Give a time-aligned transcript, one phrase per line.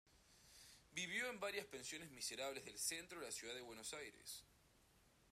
[0.93, 4.43] Vivió en varias pensiones miserables del centro de la ciudad de Buenos Aires.